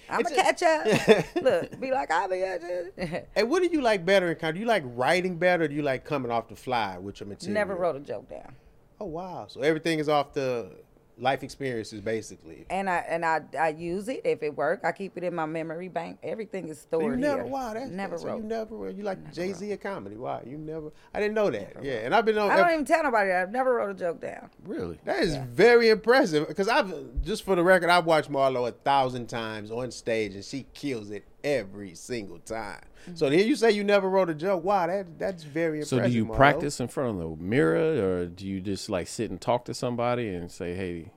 [0.08, 1.26] I'm going to catch up.
[1.42, 2.92] Look, be like, I'll be at you.
[3.34, 4.58] Hey, what do you like better in comedy?
[4.58, 7.28] Do you like writing better or do you like coming off the fly with your
[7.28, 7.54] material?
[7.54, 8.54] Never wrote a joke down.
[9.00, 9.46] Oh, wow.
[9.48, 10.70] So everything is off the
[11.18, 12.66] life experiences, basically.
[12.70, 14.80] And I and I I use it if it work.
[14.84, 16.18] I keep it in my memory bank.
[16.22, 17.52] Everything is stored you never, here.
[17.52, 18.36] wow, that's never so wrote.
[18.38, 18.94] You never wrote.
[18.94, 20.16] You like Jay Z of comedy.
[20.16, 20.92] Why you never.
[21.12, 21.76] I didn't know that.
[21.82, 22.50] Yeah, and I've been on.
[22.50, 23.42] I don't even tell nobody that.
[23.42, 24.50] I've never wrote a joke down.
[24.64, 24.98] Really?
[25.04, 29.28] That is very impressive because I've just for the record, I've watched Marlo a thousand
[29.28, 32.80] times on stage and she kills it every single time.
[33.02, 33.14] Mm-hmm.
[33.16, 36.00] So to hear you say you never wrote a joke, wow, that that's very So
[36.00, 36.36] do you Marlo.
[36.36, 39.74] practice in front of the mirror, or do you just like sit and talk to
[39.74, 41.12] somebody and say, "Hey,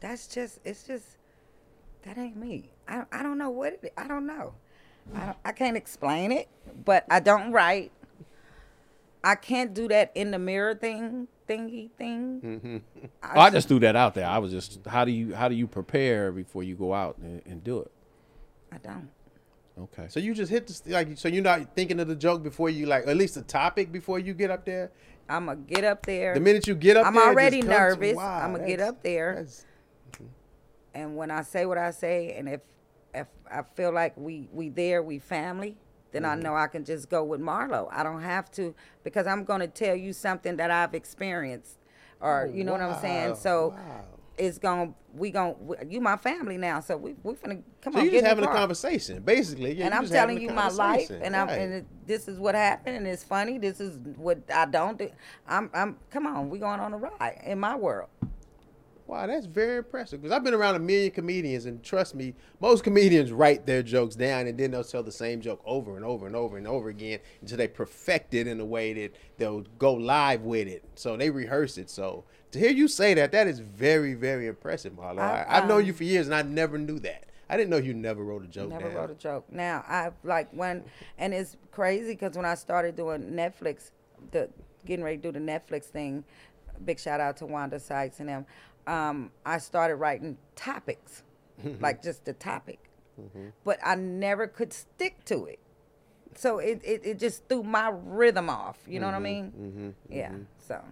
[0.00, 1.16] That's just it's just
[2.02, 2.70] that ain't me.
[2.88, 3.90] I I don't know what it is.
[3.98, 4.54] I don't know.
[5.14, 6.48] I don't, I can't explain it,
[6.84, 7.92] but I don't write.
[9.22, 12.40] I can't do that in the mirror thing thingy thing.
[12.40, 12.76] Mm-hmm.
[13.22, 14.26] Oh, I just threw that out there.
[14.26, 17.42] I was just how do you how do you prepare before you go out and,
[17.46, 17.90] and do it?
[18.72, 19.10] I don't.
[19.78, 20.06] Okay.
[20.08, 22.86] So you just hit the like so you're not thinking of the joke before you
[22.86, 24.90] like at least the topic before you get up there.
[25.28, 26.34] I'm gonna get up there.
[26.34, 28.16] The minute you get up I'm there, it just already comes to- nervous.
[28.16, 29.34] wow, I'ma get up there.
[29.34, 29.66] that's-
[30.94, 32.60] and when I say what I say, and if
[33.14, 35.76] if I feel like we we there, we family,
[36.12, 36.30] then Mm-hmm.
[36.32, 37.88] I know I can just go with Marlo.
[37.90, 41.76] I don't have to because I'm gonna tell you something that I've experienced,
[42.20, 43.34] or Oh, you know what I'm saying.
[43.36, 44.04] So wow.
[44.38, 45.54] It's gonna we gonna
[45.88, 46.80] you my family now.
[46.80, 48.04] So we we finna come So on.
[48.04, 49.74] you're just having a conversation, basically.
[49.74, 52.96] Yeah, and I'm telling you my life, and I'm and it, this is what happened,
[52.96, 53.58] and it's funny.
[53.58, 55.10] This is what I don't do.
[55.46, 58.08] I'm I'm come on, we going on a ride in my world.
[59.06, 60.20] Wow, that's very impressive.
[60.20, 64.16] Because I've been around a million comedians, and trust me, most comedians write their jokes
[64.16, 66.88] down, and then they'll tell the same joke over and over and over and over
[66.88, 70.82] again until they perfect it in a way that they'll go live with it.
[70.96, 71.88] So they rehearse it.
[71.88, 75.20] So to hear you say that, that is very, very impressive, Marlo.
[75.20, 77.24] I, I- I've known you for years, and I never knew that.
[77.48, 78.96] I didn't know you never wrote a joke Never down.
[78.96, 79.44] wrote a joke.
[79.52, 80.82] Now I like when,
[81.16, 83.92] and it's crazy because when I started doing Netflix,
[84.32, 84.48] the
[84.84, 86.24] getting ready to do the Netflix thing,
[86.84, 88.46] big shout out to Wanda Sykes and them.
[88.86, 91.22] Um, I started writing topics,
[91.64, 91.82] mm-hmm.
[91.82, 92.78] like just the topic,
[93.20, 93.48] mm-hmm.
[93.64, 95.58] but I never could stick to it.
[96.36, 98.78] So it, it, it just threw my rhythm off.
[98.86, 99.80] You know what I mm-hmm.
[99.80, 99.94] mean?
[100.10, 100.32] Yeah.
[100.58, 100.82] So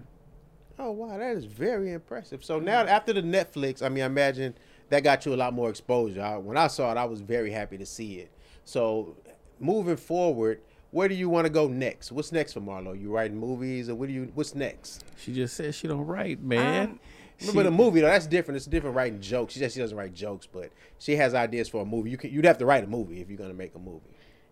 [0.78, 2.44] Oh wow, that is very impressive.
[2.44, 4.54] So now after the Netflix, I mean, I imagine
[4.88, 6.20] that got you a lot more exposure.
[6.20, 8.30] I, when I saw it, I was very happy to see it.
[8.64, 9.16] So
[9.60, 12.10] moving forward, where do you want to go next?
[12.10, 13.00] What's next for Marlo?
[13.00, 14.30] You writing movies, or what do you?
[14.34, 15.04] What's next?
[15.16, 16.88] She just said she don't write, man.
[16.88, 17.00] Um,
[17.38, 18.56] She- But a movie though, that's different.
[18.56, 19.54] It's different writing jokes.
[19.54, 22.10] She says she doesn't write jokes, but she has ideas for a movie.
[22.10, 24.00] You can, you'd have to write a movie if you're gonna make a movie.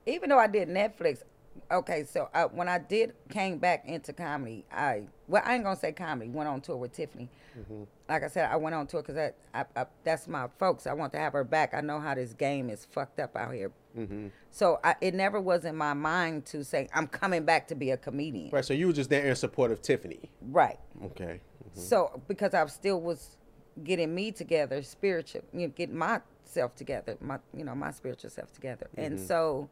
[0.06, 1.22] even though I did Netflix,
[1.70, 5.76] okay, so I, when I did came back into comedy, I well, I ain't gonna
[5.76, 6.28] say comedy.
[6.30, 7.28] Went on tour with Tiffany.
[7.58, 7.84] Mm-hmm.
[8.08, 10.86] Like I said, I went on tour because I, I, I, that's my folks.
[10.86, 11.74] I want to have her back.
[11.74, 13.70] I know how this game is fucked up out here.
[13.96, 14.28] Mm-hmm.
[14.50, 17.90] So I, it never was in my mind to say I'm coming back to be
[17.90, 18.50] a comedian.
[18.50, 18.64] Right.
[18.64, 20.30] So you were just there in support of Tiffany.
[20.40, 20.78] Right.
[21.04, 21.40] Okay.
[21.64, 21.80] Mm-hmm.
[21.80, 23.36] So because I still was
[23.84, 28.52] getting me together, spiritual, you know, getting myself together, my you know my spiritual self
[28.52, 29.26] together, and mm-hmm.
[29.26, 29.68] so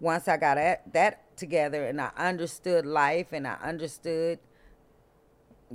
[0.00, 4.38] once I got at, that together and I understood life and I understood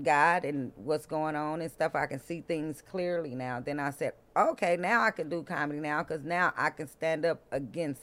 [0.02, 1.96] God and what's going on and stuff.
[1.96, 3.60] I can see things clearly now.
[3.60, 7.26] Then I said, okay, now I can do comedy now because now I can stand
[7.26, 8.02] up against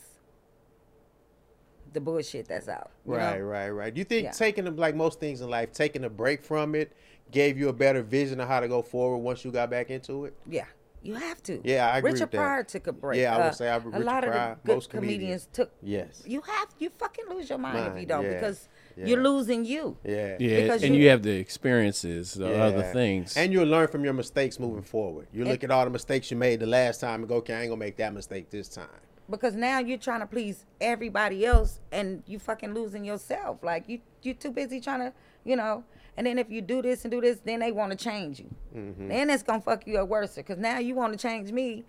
[1.93, 2.91] the bullshit that's out.
[3.07, 3.19] you know?
[3.19, 3.95] Right, right, right.
[3.95, 4.33] Do you think Yeah.
[4.33, 6.93] taking a, like most things in life, taking a break from it
[7.31, 10.27] gave you a better vision of how to go forward once you got back into
[10.27, 10.35] it?
[10.47, 10.67] Yeah,
[11.03, 11.61] you have to.
[11.65, 12.37] Yeah, I agree Richard with that.
[12.37, 13.19] Pryor took a break.
[13.19, 15.17] Uh, Yeah, I would say I- a Richard lot of Pryor, the good most comedians,
[15.21, 15.49] comedians.
[15.53, 15.73] took.
[15.83, 16.23] Yes.
[16.27, 19.07] You have you fucking lose your mind, if you don't yeah, because yeah.
[19.07, 19.97] you're losing you.
[20.05, 20.37] Yeah.
[20.39, 23.37] Yeah, Because and you- you, have the experiences, the other things.
[23.37, 25.29] And you'll learn from your mistakes moving forward.
[25.33, 27.61] You look at all the mistakes you made the last time and go, okay, I
[27.61, 28.89] ain't gonna make that mistake this time.
[29.31, 33.63] Because now you're trying to please everybody else and you fucking losing yourself.
[33.63, 35.13] Like you you're too busy trying to,
[35.45, 35.85] you know.
[36.17, 38.51] And then if you do this and do this, then they want to change you.
[38.75, 39.09] Mm-hmm.
[39.09, 40.35] Then it's gonna fuck you up worse.
[40.35, 41.85] Because now you want to change me.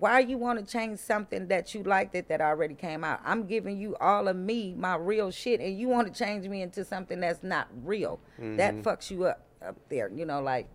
[0.00, 3.20] Why you want to change something that you liked it that already came out?
[3.24, 6.62] I'm giving you all of me, my real shit, and you want to change me
[6.62, 8.20] into something that's not real.
[8.38, 8.80] That Mm-hmm.
[8.82, 10.10] fucks you up up there.
[10.10, 10.68] You know, like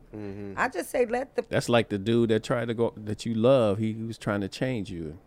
[0.57, 3.33] I just say let the That's like the dude that tried to go that you
[3.35, 3.77] love.
[3.77, 5.17] He, he was trying to change you,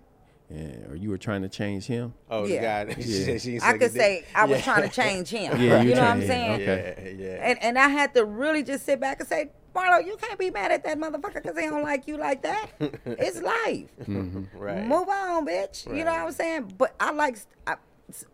[0.51, 2.15] and, or you were trying to change him.
[2.31, 2.85] Oh, Yeah.
[2.85, 3.01] the guy.
[3.01, 3.39] Yeah.
[3.39, 4.65] she I could say I was Yeah.
[4.65, 5.53] trying to change him.
[5.61, 6.51] Yeah, you you know what I'm saying?
[6.63, 7.17] okay.
[7.19, 7.49] Yeah, yeah.
[7.51, 10.51] And and I had to really just sit back and say, Marlo, you can't be
[10.51, 12.67] mad at that motherfucker because they don't like you like that.
[13.07, 13.89] it's life.
[14.55, 14.87] right.
[14.87, 15.87] Move on, bitch.
[15.87, 16.75] You know what I'm saying?
[16.77, 17.77] But I like I,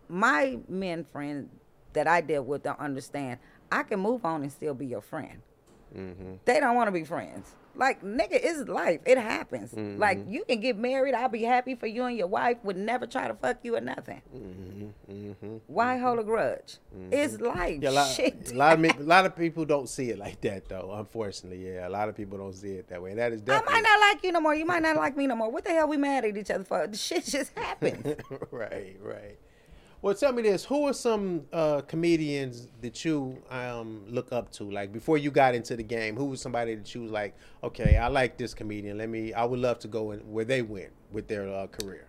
[0.09, 1.49] my men friend
[1.93, 3.39] that I deal with don't understand.
[3.71, 5.43] I can move on and still be your friend.
[5.97, 6.35] Mm-hmm.
[6.45, 7.55] They don't want to be friends.
[7.79, 9.01] Like nigga, it's life.
[9.07, 9.71] It happens.
[9.71, 10.01] Mm-hmm.
[10.01, 11.15] Like you can get married.
[11.15, 12.59] I'll be happy for you and your wife.
[12.65, 14.21] Would never try to fuck you or nothing.
[15.69, 16.79] Why hold a grudge?
[17.13, 17.81] It's life.
[17.81, 17.83] Mm-hmm.
[17.85, 18.53] Yeah, a lot, Shit.
[18.53, 20.93] a lot of me, a lot of people don't see it like that though.
[20.99, 23.15] Unfortunately, yeah, a lot of people don't see it that way.
[23.15, 24.57] That is I might not like you no more.
[24.57, 25.49] You might not like me no more.
[25.49, 26.85] What the hell we mad at each other for?
[26.85, 28.21] The shit just happened.
[28.51, 29.39] right, right.
[30.01, 34.65] Well, tell me this: Who are some uh, comedians that you um, look up to?
[34.71, 37.35] Like before you got into the game, who was somebody that you was like,
[37.65, 38.99] okay, I like this comedian.
[38.99, 39.33] Let me.
[39.33, 42.07] I would love to go in where they went with their uh, career.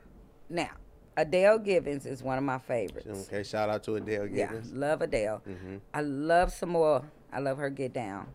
[0.49, 0.69] now,
[1.17, 3.27] Adele Givens is one of my favorites.
[3.27, 4.71] Okay, shout out to Adele Givens.
[4.71, 5.41] Yeah, love Adele.
[5.49, 5.77] Mm-hmm.
[5.93, 7.03] I love some more.
[7.33, 8.27] I love her Get Down.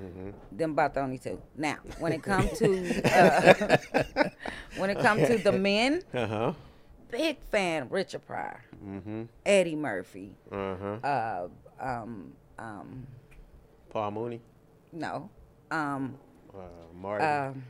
[0.00, 0.30] Mm-hmm.
[0.56, 1.40] Them about the only two.
[1.56, 3.02] Now, when it comes to
[4.14, 4.28] uh,
[4.78, 6.52] when it comes to the men, Uh huh.
[7.10, 9.22] big fan Richard Pryor, Mm-hmm.
[9.46, 11.06] Eddie Murphy, Uh huh.
[11.06, 11.48] uh,
[11.80, 13.06] um, um,
[13.90, 14.40] Paul Mooney.
[14.92, 15.28] no,
[15.70, 16.16] um,
[16.54, 16.60] Uh,
[16.94, 17.24] Marty.
[17.24, 17.62] um,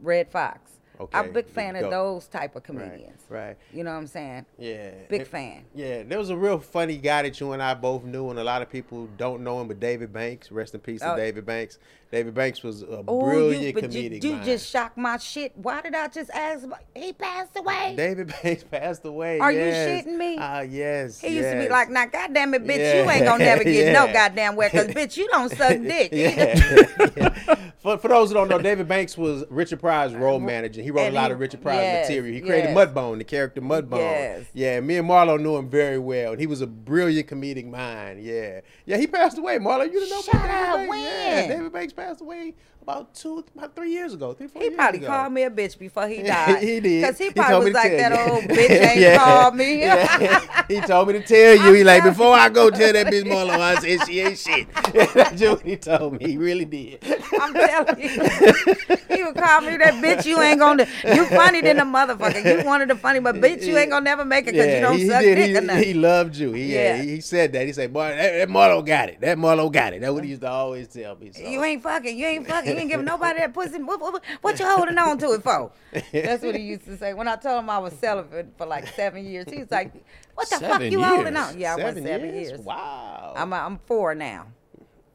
[0.00, 0.72] Redd Foxx.
[0.98, 3.22] Okay, I'm a big fan of those type of comedians.
[3.30, 3.56] Right.
[3.72, 4.44] You know what I'm saying?
[4.58, 4.90] Yeah.
[5.08, 5.64] Big It- fan.
[5.74, 8.44] Yeah, there was a real funny guy that you and I both knew, and a
[8.44, 10.52] lot of people don't know him, but David Banks.
[10.52, 11.16] Rest in peace to Oh.
[11.16, 11.78] David Banks.
[12.10, 14.44] David Banks was a Oh, brilliant you, you, comedic you mind.
[14.44, 15.52] just shocked my shit.
[15.56, 16.66] Why did I just ask?
[16.94, 17.94] He passed away.
[17.96, 19.38] David Banks passed away.
[19.38, 20.04] Are you yes.
[20.06, 20.36] shitting me?
[20.38, 21.20] Ah, yes.
[21.20, 23.04] He used to be like, "Now, goddamn it, bitch, Yeah.
[23.04, 27.64] you ain't gonna never get no goddamn where, cause bitch, you don't suck dick." Yeah.
[27.78, 30.82] for, for those who don't know, David Banks was Richard Pryor's role manager.
[30.82, 32.34] He wrote And a lot he- of Richard Pryor's yes, material.
[32.34, 32.76] He created yes.
[32.76, 33.98] Mudbone, the character Mudbone.
[33.98, 34.46] Yes.
[34.52, 36.32] Yeah, me and Marlo knew him very well.
[36.32, 38.22] And he was a brilliant comedic mind.
[38.22, 38.62] Yeah.
[38.84, 39.58] Yeah, he passed away.
[39.58, 41.06] Marlo, you didn't know Shut about David Banks?
[41.10, 41.46] Yeah.
[41.48, 44.32] David Banks passed away about two, about three years ago.
[44.32, 45.06] Three, four He years probably ago.
[45.08, 46.62] called me a bitch before he died.
[46.62, 47.04] he did.
[47.04, 48.32] Cause he probably me was like that you.
[48.32, 49.18] old bitch ain't Yeah.
[49.18, 49.80] called me.
[49.80, 50.62] Yeah.
[50.68, 51.74] he told me to tell you.
[51.80, 54.66] He like before I go tell that bitch Marlo, I said she ain't shit.
[55.14, 56.26] That's what he told me.
[56.30, 56.98] He really did.
[57.40, 60.26] I'm telling you, he would call me that bitch.
[60.26, 60.86] You ain't gonna.
[61.04, 62.58] You funny than a motherfucker.
[62.60, 64.98] You wanted the funny, but bitch, you ain't gonna never make it because you don't
[64.98, 65.54] he, suck he did.
[65.66, 66.52] dick He, he loved you.
[66.52, 66.96] He, yeah.
[66.96, 67.02] Yeah.
[67.02, 67.66] he, he said that.
[67.66, 69.20] He said, "Boy, that, that Marlo got it.
[69.20, 70.30] That Marlo got it." That's what he mm.
[70.30, 71.32] used to always tell me.
[71.32, 71.42] So.
[71.42, 72.18] You ain't fucking.
[72.18, 72.69] You ain't fucking.
[72.74, 73.82] You ain't giving nobody that pussy.
[73.82, 75.72] What, what, what you holding on to it for?
[76.12, 77.14] That's what he used to say.
[77.14, 79.92] When I told him I was celibate for like seven years, he was like,
[80.34, 82.60] "What the fuck Seven you holding on?" Yeah, I was seven years.
[82.60, 83.34] Wow.
[83.36, 84.46] I'm I'm four now.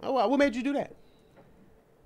[0.03, 0.27] oh, wow.
[0.27, 0.93] What made you do that?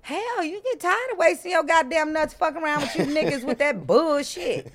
[0.02, 3.58] Hell, you get tired of wasting your goddamn nuts fucking around with you niggas with
[3.58, 4.72] that bullshit.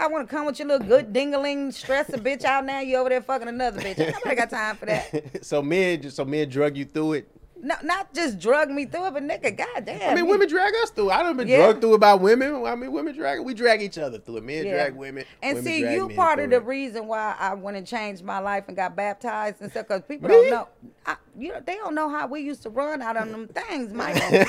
[0.00, 2.80] I want to come with your little good dingaling, stress a bitch out now.
[2.80, 3.98] You over there fucking another bitch.
[3.98, 5.44] Nobody got time for that.
[5.44, 7.28] so men, so men drug you through it.
[7.60, 10.10] No, not just drug me through it, but nigga, goddamn.
[10.10, 11.10] I mean, women drag us through.
[11.10, 11.56] I done been Yeah.
[11.56, 12.64] drugged through about women.
[12.64, 13.40] I mean, women drag.
[13.40, 14.44] We drag each other through it.
[14.44, 14.74] Men Yeah.
[14.74, 15.24] drag women.
[15.42, 16.64] And women see, you part of the it.
[16.64, 19.88] reason why I went and changed my life and got baptized and stuff.
[19.88, 20.34] Because people Me?
[20.36, 20.68] don't know,
[21.04, 23.92] I, you know, they don't know how we used to run out on them things,
[23.92, 24.44] Michael.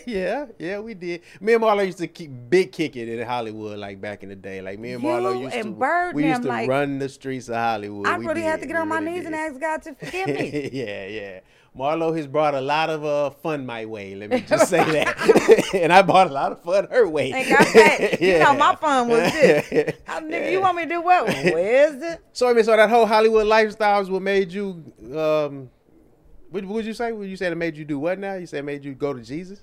[0.06, 1.20] yeah, yeah, we did.
[1.40, 4.62] Me and Marlo used to keep big kicking in Hollywood, like back in the day.
[4.62, 7.48] Like me and Marlo used and to, Bird we used to like- run the streets
[7.48, 8.06] of Hollywood.
[8.06, 9.94] I We really had to get on We my really knees and ask God to
[9.94, 10.70] forgive me.
[10.72, 11.40] yeah, yeah.
[11.76, 14.14] Marlo has brought a lot of uh, fun my way.
[14.14, 17.32] Let me just say that, and I brought a lot of fun her way.
[17.32, 18.20] And got back.
[18.20, 19.68] You know, my fun was this.
[19.72, 20.20] I, Yeah.
[20.20, 21.26] nigga, you want me to do what?
[21.44, 22.20] Where's it?
[22.32, 24.82] So I mean, so that whole Hollywood lifestyle is what made you
[25.14, 25.68] um,
[26.50, 27.12] What would you say?
[27.12, 28.34] Would you say it made you do what now?
[28.34, 29.60] You said it made you go to Jesus?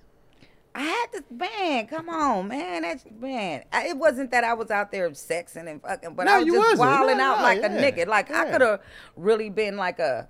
[0.76, 1.86] I had to, man.
[1.88, 2.82] Come on, man.
[2.84, 3.64] That's man.
[3.72, 6.46] I, it wasn't that I was out there sexing and fucking, but No, I was
[6.46, 6.80] just wasn't.
[6.80, 8.08] wilding No, out no, like yeah, a nigga.
[8.08, 8.80] Like I could have
[9.16, 10.28] really been like a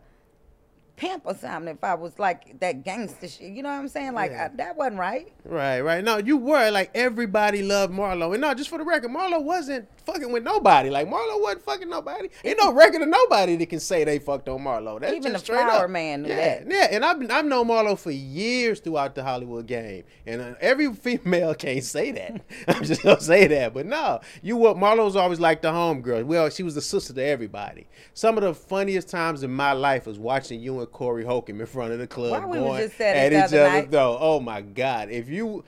[1.04, 3.52] pimp or something if I was like that gangster shit.
[3.52, 4.13] You know what I'm saying?
[4.13, 4.50] Like Yeah.
[4.52, 5.32] I, that wasn't right.
[5.44, 6.04] Right, right.
[6.04, 9.88] No, you were like everybody loved Marlo, and no, just for the record, Marlo wasn't
[10.06, 10.89] fucking with nobody.
[10.89, 12.30] Like Marlo wasn't fucking nobody.
[12.44, 15.00] Ain't no record of nobody that can say they fucked on Marlo.
[15.00, 15.89] That's Even just the straight Flower up.
[15.89, 16.72] Man knew yeah, that.
[16.72, 20.54] Yeah, and I've been, I've known Marlo for years throughout the Hollywood game, and uh,
[20.62, 22.42] every female can't say that.
[22.68, 26.24] I'm just gonna say that, but no, you what Marlo's always like the homegirl.
[26.26, 27.88] Well, she was the sister to everybody.
[28.13, 31.66] Some of the funniest times in my life was watching you and Corey Holcomb in
[31.68, 33.70] front of the club Why we going just at at it the each other other
[33.82, 33.92] night?
[33.92, 34.18] though.
[34.20, 35.10] Oh my God!
[35.10, 35.64] If you,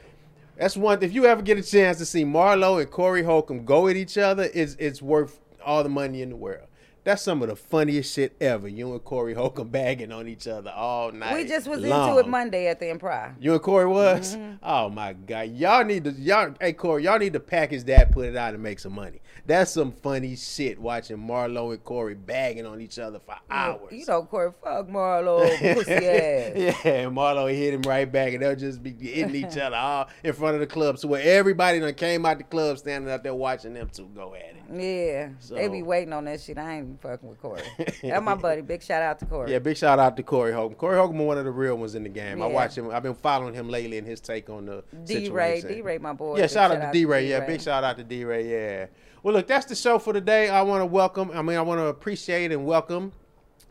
[0.57, 1.03] that's one.
[1.03, 4.17] If you ever get a chance to see Marlo and Corey Holcomb go at each
[4.17, 6.67] other, it's it's worth all the money in the world.
[7.05, 8.67] That's some of the funniest shit ever.
[8.67, 11.35] You and Corey Holcomb bagging on each other all night.
[11.35, 12.09] we just was long.
[12.09, 13.35] into it Monday at the Improv.
[13.39, 14.35] You and Corey was?
[14.35, 14.55] Mm-hmm.
[14.63, 15.51] Oh my God.
[15.51, 18.63] Y'all need to y'all hey Corey, y'all need to package that, put it out and
[18.63, 19.21] make some money.
[19.45, 23.91] That's some funny shit watching Marlo and Corey bagging on each other for hours.
[23.91, 26.53] You know, Corey, fuck Marlo, pussy ass.
[26.55, 30.33] yeah, Marlo hit him right back, and they'll just be hitting each other all in
[30.33, 30.97] front of the club.
[30.97, 34.33] So where everybody that came out the club standing out there watching them two go
[34.33, 34.55] at it.
[34.73, 36.57] Yeah, they be waiting on that shit.
[36.57, 37.61] I ain't fucking with Corey.
[37.77, 38.61] That's my buddy.
[38.61, 39.51] Big shout out to Corey.
[39.51, 40.75] Yeah, big shout out to Corey Holcomb.
[40.77, 42.41] Corey Holcomb is one of the real ones in the game.
[42.41, 42.89] I watch him.
[42.89, 45.61] I've been following him lately and his take on the D Ray.
[45.61, 46.37] D Ray, my boy.
[46.37, 47.27] Yeah, Big shout out to D Ray.
[47.29, 48.49] Yeah, big shout out to D Ray.
[48.49, 48.85] Yeah.
[49.23, 50.49] Well, look, that's the show for today.
[50.49, 51.31] I want to welcome.
[51.31, 53.11] I mean, I want to appreciate and welcome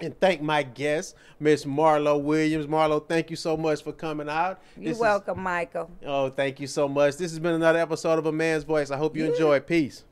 [0.01, 2.67] and thank my guest, Miss Marlo Williams.
[2.67, 4.61] Marlo, thank you so much for coming out.
[4.77, 5.91] You're This is- welcome, Michael.
[6.05, 7.17] oh, thank you so much.
[7.17, 8.91] This has been another episode of A Man's Voice.
[8.91, 9.67] I hope you enjoyed.
[9.67, 10.05] Peace.